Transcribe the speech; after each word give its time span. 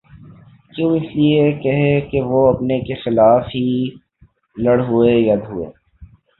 کیوں 0.73 0.89
اس 0.97 1.07
لیے 1.15 1.43
کہہ 1.63 2.25
وہ 2.29 2.41
اپن 2.47 2.69
کیخلاف 2.85 3.43
ہی 3.55 3.65
لڑ 4.55 4.77
ہوئے 4.89 5.13
ید 5.19 5.41
ہوئے 5.49 5.67